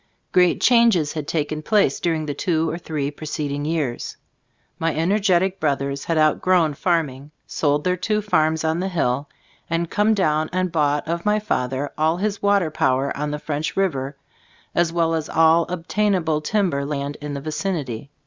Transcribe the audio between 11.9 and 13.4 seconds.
all his water power on the